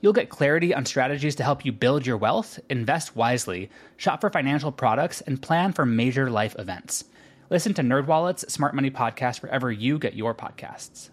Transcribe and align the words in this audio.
You'll 0.00 0.12
get 0.12 0.28
clarity 0.28 0.74
on 0.74 0.84
strategies 0.84 1.34
to 1.36 1.42
help 1.42 1.64
you 1.64 1.72
build 1.72 2.06
your 2.06 2.16
wealth, 2.16 2.58
invest 2.68 3.16
wisely, 3.16 3.70
shop 3.96 4.20
for 4.20 4.30
financial 4.30 4.70
products, 4.70 5.20
and 5.22 5.40
plan 5.40 5.72
for 5.72 5.86
major 5.86 6.30
life 6.30 6.54
events. 6.58 7.04
Listen 7.50 7.74
to 7.74 7.82
NerdWallet's 7.82 8.52
Smart 8.52 8.74
Money 8.74 8.90
Podcast 8.90 9.42
wherever 9.42 9.70
you 9.70 9.98
get 9.98 10.14
your 10.14 10.34
podcasts. 10.34 11.10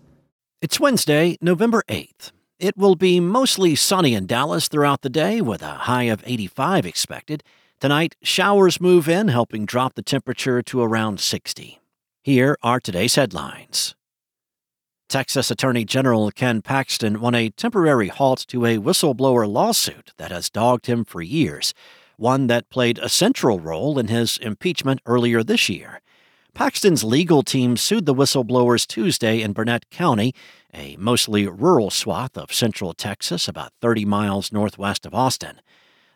It's 0.62 0.80
Wednesday, 0.80 1.38
November 1.42 1.84
8th. 1.88 2.32
It 2.60 2.78
will 2.78 2.96
be 2.96 3.20
mostly 3.20 3.76
sunny 3.76 4.14
in 4.14 4.26
Dallas 4.26 4.68
throughout 4.68 5.02
the 5.02 5.10
day 5.10 5.42
with 5.42 5.62
a 5.62 5.72
high 5.72 6.04
of 6.04 6.24
85 6.26 6.86
expected. 6.86 7.44
Tonight, 7.80 8.16
showers 8.22 8.80
move 8.80 9.10
in, 9.10 9.28
helping 9.28 9.66
drop 9.66 9.96
the 9.96 10.02
temperature 10.02 10.62
to 10.62 10.82
around 10.82 11.20
60. 11.20 11.82
Here 12.24 12.58
are 12.64 12.80
today's 12.80 13.16
headlines. 13.16 13.96
Texas 15.14 15.52
Attorney 15.52 15.86
General 15.86 16.32
Ken 16.32 16.64
Paxton 16.64 17.22
won 17.22 17.36
a 17.36 17.52
temporary 17.52 18.08
halt 18.08 18.48
to 18.48 18.66
a 18.66 18.80
whistleblower 18.80 19.48
lawsuit 19.48 20.12
that 20.18 20.32
has 20.32 20.50
dogged 20.50 20.88
him 20.88 21.06
for 21.06 21.22
years, 21.22 21.76
one 22.18 22.48
that 22.48 22.68
played 22.72 22.98
a 22.98 23.08
central 23.08 23.60
role 23.60 24.00
in 24.00 24.08
his 24.08 24.40
impeachment 24.40 25.02
earlier 25.06 25.44
this 25.44 25.70
year. 25.70 26.02
Paxton's 26.56 27.04
legal 27.04 27.44
team 27.44 27.78
sued 27.78 28.08
the 28.08 28.16
whistleblowers 28.16 28.88
Tuesday 28.88 29.44
in 29.44 29.54
Burnet 29.54 29.88
County, 29.92 30.34
a 30.74 30.96
mostly 30.98 31.48
rural 31.48 31.92
swath 31.92 32.36
of 32.36 32.52
central 32.52 32.96
Texas 32.96 33.48
about 33.48 33.72
30 33.82 34.06
miles 34.06 34.52
northwest 34.52 35.06
of 35.06 35.14
Austin. 35.14 35.62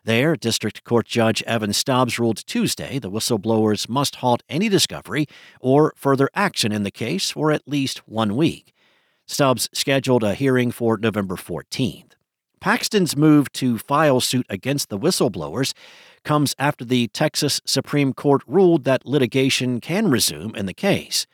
There, 0.02 0.34
District 0.34 0.82
Court 0.82 1.06
Judge 1.06 1.40
Evan 1.44 1.72
Stubbs 1.72 2.18
ruled 2.18 2.44
Tuesday 2.48 2.98
the 2.98 3.12
whistleblowers 3.12 3.88
must 3.88 4.16
halt 4.16 4.42
any 4.48 4.68
discovery 4.68 5.28
or 5.60 5.92
further 5.94 6.28
action 6.34 6.72
in 6.72 6.82
the 6.82 6.90
case 6.90 7.30
for 7.30 7.52
at 7.52 7.68
least 7.68 7.98
one 8.08 8.34
week. 8.34 8.74
Stubbs 9.28 9.68
scheduled 9.74 10.24
a 10.24 10.34
hearing 10.34 10.70
for 10.70 10.96
November 10.96 11.36
14th. 11.36 12.12
Paxton's 12.60 13.14
move 13.14 13.52
to 13.52 13.78
file 13.78 14.20
suit 14.20 14.46
against 14.48 14.88
the 14.88 14.98
whistleblowers 14.98 15.74
comes 16.24 16.54
after 16.58 16.84
the 16.84 17.08
Texas 17.08 17.60
Supreme 17.64 18.14
Court 18.14 18.42
ruled 18.46 18.84
that 18.84 19.06
litigation 19.06 19.80
can 19.80 20.10
resume 20.10 20.54
in 20.56 20.66
the 20.66 20.74
case. 20.74 21.26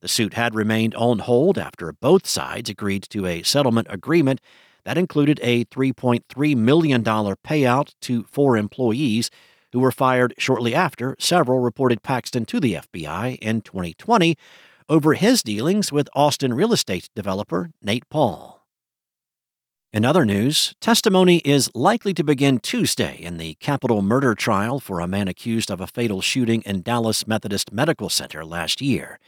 The 0.00 0.08
suit 0.08 0.34
had 0.34 0.54
remained 0.54 0.94
on 0.94 1.20
hold 1.20 1.58
after 1.58 1.92
both 1.92 2.26
sides 2.26 2.70
agreed 2.70 3.04
to 3.10 3.26
a 3.26 3.42
settlement 3.42 3.88
agreement 3.90 4.40
that 4.84 4.98
included 4.98 5.40
a 5.42 5.64
$3.3 5.66 6.56
million 6.56 7.02
payout 7.02 7.94
to 8.02 8.24
four 8.24 8.56
employees 8.56 9.30
who 9.72 9.80
were 9.80 9.90
fired 9.90 10.34
shortly 10.38 10.74
after 10.74 11.16
several 11.18 11.58
reported 11.58 12.02
Paxton 12.02 12.44
to 12.46 12.60
the 12.60 12.74
FBI 12.74 13.38
in 13.38 13.62
2020 13.62 14.36
over 14.88 15.14
his 15.14 15.42
dealings 15.42 15.92
with 15.92 16.08
Austin 16.14 16.54
real 16.54 16.72
estate 16.72 17.08
developer 17.14 17.70
Nate 17.82 18.08
Paul. 18.08 18.58
In 19.90 20.04
other 20.04 20.26
news, 20.26 20.74
testimony 20.80 21.38
is 21.46 21.70
likely 21.74 22.12
to 22.12 22.22
begin 22.22 22.58
Tuesday 22.58 23.16
in 23.16 23.38
the 23.38 23.54
capital 23.54 24.02
murder 24.02 24.34
trial 24.34 24.80
for 24.80 25.00
a 25.00 25.08
man 25.08 25.28
accused 25.28 25.70
of 25.70 25.80
a 25.80 25.86
fatal 25.86 26.20
shooting 26.20 26.60
in 26.66 26.82
Dallas 26.82 27.26
Methodist 27.26 27.72
Medical 27.72 28.10
Center 28.10 28.44
last 28.44 28.82
year. 28.82 29.18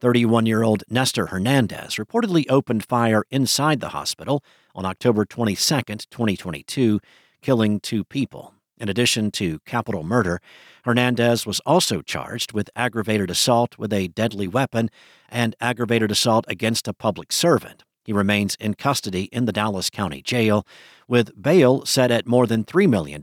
31 0.00 0.46
year 0.46 0.64
old 0.64 0.82
Nestor 0.88 1.26
Hernandez 1.26 1.96
reportedly 1.96 2.44
opened 2.48 2.84
fire 2.84 3.24
inside 3.30 3.80
the 3.80 3.90
hospital 3.90 4.42
on 4.74 4.84
October 4.84 5.24
22, 5.24 5.54
2022, 5.56 7.00
killing 7.40 7.78
two 7.78 8.04
people. 8.04 8.54
In 8.80 8.88
addition 8.88 9.30
to 9.32 9.58
capital 9.66 10.04
murder, 10.04 10.40
Hernandez 10.84 11.44
was 11.46 11.60
also 11.60 12.00
charged 12.00 12.52
with 12.52 12.70
aggravated 12.76 13.30
assault 13.30 13.76
with 13.76 13.92
a 13.92 14.08
deadly 14.08 14.46
weapon 14.46 14.90
and 15.28 15.56
aggravated 15.60 16.10
assault 16.10 16.44
against 16.48 16.88
a 16.88 16.94
public 16.94 17.32
servant. 17.32 17.82
He 18.04 18.12
remains 18.12 18.56
in 18.58 18.74
custody 18.74 19.24
in 19.24 19.44
the 19.44 19.52
Dallas 19.52 19.90
County 19.90 20.22
Jail, 20.22 20.66
with 21.06 21.40
bail 21.40 21.84
set 21.84 22.10
at 22.10 22.26
more 22.26 22.46
than 22.46 22.64
$3 22.64 22.88
million. 22.88 23.22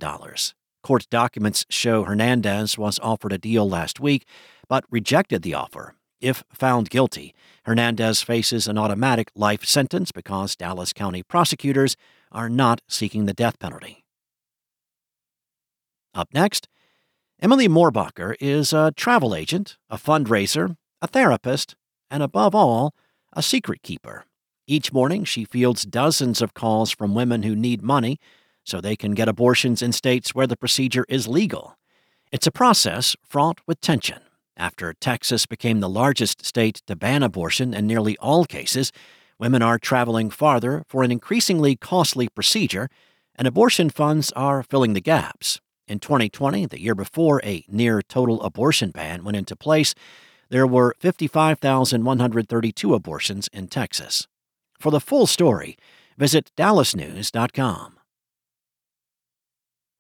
Court 0.84 1.08
documents 1.10 1.66
show 1.70 2.04
Hernandez 2.04 2.78
was 2.78 3.00
offered 3.00 3.34
a 3.34 3.40
deal 3.40 3.68
last 3.68 4.00
week, 4.00 4.28
but 4.70 4.84
rejected 4.92 5.42
the 5.42 5.56
offer. 5.56 5.96
If 6.22 6.44
found 6.54 6.92
guilty, 6.92 7.34
Hernandez 7.66 8.22
faces 8.22 8.68
an 8.68 8.78
automatic 8.78 9.32
life 9.36 9.66
sentence 9.66 10.12
because 10.12 10.56
Dallas 10.56 10.94
County 10.94 11.24
prosecutors 11.24 11.98
are 12.32 12.50
not 12.50 12.82
seeking 12.88 13.26
the 13.26 13.34
death 13.34 13.58
penalty. 13.58 14.05
Up 16.16 16.30
next, 16.34 16.70
Emily 17.42 17.68
Moorbacher 17.68 18.36
is 18.40 18.72
a 18.72 18.94
travel 18.96 19.36
agent, 19.36 19.78
a 19.90 19.98
fundraiser, 19.98 20.78
a 21.02 21.08
therapist, 21.08 21.76
and 22.10 22.24
above 22.24 22.56
all, 22.56 22.96
a 23.34 23.44
secret 23.44 23.84
keeper. 23.84 24.24
Each 24.66 24.94
morning, 24.94 25.26
she 25.26 25.44
fields 25.44 25.84
dozens 25.84 26.42
of 26.42 26.54
calls 26.54 26.90
from 26.90 27.14
women 27.14 27.44
who 27.44 27.56
need 27.56 27.84
money 27.84 28.18
so 28.64 28.80
they 28.80 28.96
can 28.96 29.12
get 29.12 29.28
abortions 29.28 29.82
in 29.82 29.92
states 29.92 30.34
where 30.34 30.48
the 30.48 30.56
procedure 30.56 31.06
is 31.10 31.28
legal. 31.28 31.78
It's 32.32 32.48
a 32.48 32.52
process 32.52 33.18
fraught 33.22 33.60
with 33.68 33.82
tension. 33.82 34.22
After 34.56 34.94
Texas 34.94 35.46
became 35.46 35.82
the 35.82 35.90
largest 35.90 36.46
state 36.46 36.82
to 36.88 36.96
ban 36.96 37.24
abortion 37.24 37.74
in 37.74 37.86
nearly 37.86 38.18
all 38.20 38.46
cases, 38.46 38.94
women 39.38 39.62
are 39.62 39.78
traveling 39.78 40.30
farther 40.30 40.84
for 40.88 41.04
an 41.04 41.12
increasingly 41.12 41.76
costly 41.76 42.30
procedure, 42.30 42.90
and 43.36 43.48
abortion 43.48 43.90
funds 43.90 44.32
are 44.32 44.64
filling 44.64 44.94
the 44.94 45.02
gaps. 45.02 45.60
In 45.88 46.00
2020, 46.00 46.66
the 46.66 46.82
year 46.82 46.96
before 46.96 47.40
a 47.44 47.64
near 47.68 48.02
total 48.02 48.42
abortion 48.42 48.90
ban 48.90 49.24
went 49.24 49.38
into 49.38 49.56
place, 49.56 49.94
there 50.50 50.66
were 50.66 50.96
55,132 51.00 52.94
abortions 52.94 53.48
in 53.54 53.68
Texas. 53.68 54.28
For 54.80 54.92
the 54.92 55.00
full 55.00 55.28
story, 55.28 55.78
visit 56.18 56.52
dallasnews.com. 56.58 58.00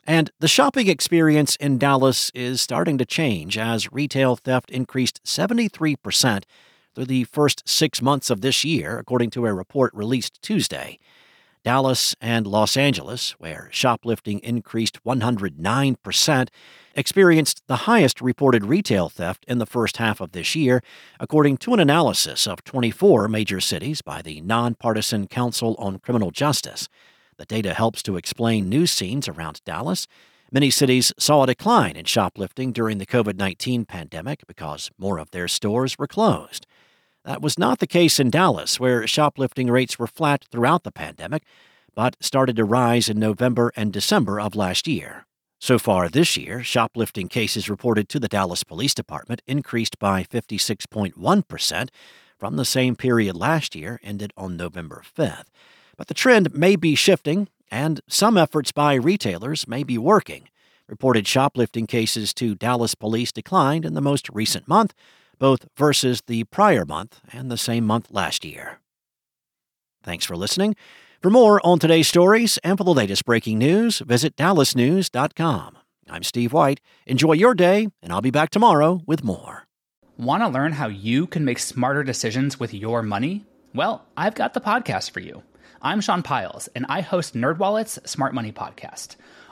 And 0.07 0.31
the 0.39 0.47
shopping 0.47 0.87
experience 0.87 1.55
in 1.55 1.79
Dallas 1.79 2.31
is 2.35 2.61
starting 2.61 2.97
to 2.99 3.05
change 3.05 3.57
as 3.57 3.91
retail 3.91 4.35
theft 4.35 4.69
increased 4.69 5.23
73% 5.23 6.43
through 6.93 7.05
the 7.05 7.23
first 7.25 7.67
six 7.67 8.01
months 8.01 8.29
of 8.29 8.41
this 8.41 8.63
year, 8.63 8.97
according 8.97 9.31
to 9.31 9.45
a 9.45 9.53
report 9.53 9.93
released 9.93 10.41
Tuesday. 10.41 10.99
Dallas 11.65 12.15
and 12.21 12.45
Los 12.45 12.77
Angeles, 12.77 13.31
where 13.39 13.69
shoplifting 13.71 14.39
increased 14.41 15.03
109%, 15.03 16.47
experienced 16.93 17.63
the 17.65 17.75
highest 17.75 18.21
reported 18.21 18.65
retail 18.65 19.09
theft 19.09 19.43
in 19.47 19.57
the 19.57 19.65
first 19.65 19.97
half 19.97 20.21
of 20.21 20.31
this 20.31 20.55
year, 20.55 20.83
according 21.19 21.57
to 21.57 21.73
an 21.73 21.79
analysis 21.79 22.45
of 22.45 22.63
24 22.65 23.27
major 23.27 23.59
cities 23.59 24.03
by 24.03 24.21
the 24.21 24.41
Nonpartisan 24.41 25.25
Council 25.25 25.75
on 25.79 25.97
Criminal 25.97 26.29
Justice. 26.29 26.87
The 27.37 27.45
data 27.45 27.73
helps 27.73 28.03
to 28.03 28.15
explain 28.15 28.69
news 28.69 28.91
scenes 28.91 29.27
around 29.27 29.59
Dallas. 29.65 30.05
Many 30.51 30.69
cities 30.69 31.13
saw 31.17 31.41
a 31.41 31.47
decline 31.47 31.95
in 31.95 32.05
shoplifting 32.05 32.73
during 32.73 32.99
the 32.99 33.07
COVID 33.07 33.37
19 33.39 33.85
pandemic 33.85 34.45
because 34.45 34.91
more 34.99 35.17
of 35.17 35.31
their 35.31 35.47
stores 35.47 35.97
were 35.97 36.05
closed. 36.05 36.67
That 37.25 37.41
was 37.41 37.57
not 37.57 37.79
the 37.79 37.87
case 37.87 38.19
in 38.19 38.29
Dallas, 38.29 38.79
where 38.79 39.07
shoplifting 39.07 39.71
rates 39.71 39.97
were 39.97 40.05
flat 40.05 40.45
throughout 40.51 40.83
the 40.83 40.91
pandemic, 40.91 41.43
but 41.95 42.15
started 42.19 42.55
to 42.57 42.63
rise 42.63 43.09
in 43.09 43.19
November 43.19 43.71
and 43.75 43.91
December 43.91 44.39
of 44.39 44.55
last 44.55 44.87
year. 44.87 45.25
So 45.59 45.79
far 45.79 46.07
this 46.07 46.37
year, 46.37 46.61
shoplifting 46.61 47.27
cases 47.27 47.67
reported 47.67 48.09
to 48.09 48.19
the 48.19 48.27
Dallas 48.27 48.63
Police 48.63 48.93
Department 48.93 49.41
increased 49.47 49.97
by 49.97 50.23
56.1% 50.23 51.89
from 52.37 52.57
the 52.57 52.65
same 52.65 52.95
period 52.95 53.35
last 53.35 53.73
year, 53.75 53.99
ended 54.03 54.31
on 54.37 54.55
November 54.55 55.01
5th. 55.17 55.45
But 55.97 56.07
the 56.07 56.13
trend 56.13 56.53
may 56.53 56.75
be 56.75 56.93
shifting, 56.93 57.47
and 57.71 58.01
some 58.07 58.37
efforts 58.37 58.71
by 58.71 58.93
retailers 58.93 59.67
may 59.67 59.81
be 59.83 59.97
working. 59.97 60.49
Reported 60.87 61.27
shoplifting 61.27 61.87
cases 61.87 62.35
to 62.35 62.53
Dallas 62.53 62.93
police 62.93 63.31
declined 63.31 63.83
in 63.83 63.95
the 63.95 64.01
most 64.01 64.29
recent 64.29 64.67
month, 64.67 64.93
both 65.39 65.67
versus 65.77 66.21
the 66.27 66.43
prior 66.45 66.85
month 66.85 67.19
and 67.31 67.49
the 67.49 67.57
same 67.57 67.85
month 67.85 68.07
last 68.11 68.45
year. 68.45 68.79
Thanks 70.03 70.25
for 70.25 70.35
listening. 70.35 70.75
For 71.21 71.29
more 71.31 71.59
on 71.65 71.79
today's 71.79 72.07
stories 72.07 72.59
and 72.63 72.77
for 72.77 72.83
the 72.83 72.93
latest 72.93 73.25
breaking 73.25 73.57
news, 73.57 73.99
visit 73.99 74.35
dallasnews.com. 74.35 75.77
I'm 76.07 76.23
Steve 76.23 76.53
White. 76.53 76.81
Enjoy 77.07 77.33
your 77.33 77.55
day, 77.55 77.87
and 78.03 78.13
I'll 78.13 78.21
be 78.21 78.29
back 78.29 78.51
tomorrow 78.51 79.01
with 79.07 79.23
more. 79.23 79.65
Want 80.17 80.43
to 80.43 80.47
learn 80.49 80.73
how 80.73 80.87
you 80.87 81.25
can 81.25 81.43
make 81.43 81.57
smarter 81.59 82.03
decisions 82.03 82.59
with 82.59 82.73
your 82.73 83.01
money? 83.01 83.43
Well, 83.73 84.05
I've 84.15 84.35
got 84.35 84.53
the 84.53 84.61
podcast 84.61 85.11
for 85.11 85.19
you. 85.19 85.41
I'm 85.81 85.99
Sean 85.99 86.21
Pyles, 86.21 86.69
and 86.75 86.85
I 86.87 87.01
host 87.01 87.33
NerdWallet's 87.33 88.09
Smart 88.09 88.33
Money 88.33 88.51
Podcast 88.51 89.15